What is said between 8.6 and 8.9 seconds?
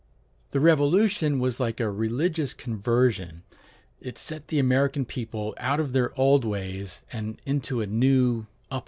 upward path.